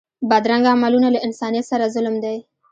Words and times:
بدرنګه 0.29 0.69
عملونه 0.75 1.07
له 1.15 1.19
انسانیت 1.27 1.65
سره 1.71 1.91
ظلم 1.95 2.15
دی 2.23 2.37